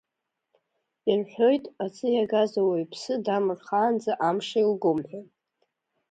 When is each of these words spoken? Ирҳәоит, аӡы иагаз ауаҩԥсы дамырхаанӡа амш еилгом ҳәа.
Ирҳәоит, 1.11 1.63
аӡы 1.83 2.07
иагаз 2.11 2.51
ауаҩԥсы 2.61 3.13
дамырхаанӡа 3.25 4.13
амш 4.27 4.49
еилгом 4.59 4.99
ҳәа. 5.07 5.21